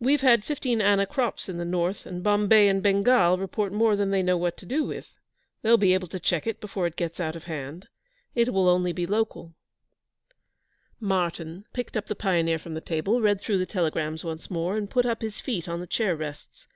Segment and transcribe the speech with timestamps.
[0.00, 4.10] 'We've had fifteen anna crops in the north, and Bombay and Bengal report more than
[4.10, 5.12] they know what to do with.
[5.60, 7.88] They'll be able to check it before it gets out of hand.
[8.34, 9.52] It will only be local.'
[11.00, 14.88] Martyn picked up the Pioneer from the table, read through the telegrams once more, and
[14.88, 16.66] put up his feet on the chair rests.